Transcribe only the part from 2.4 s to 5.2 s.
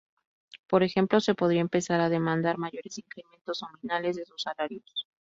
mayores incrementos nominales de sus salarios.